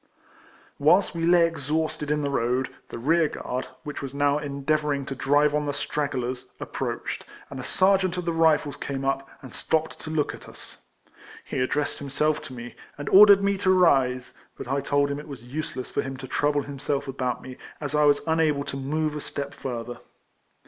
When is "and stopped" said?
9.43-9.99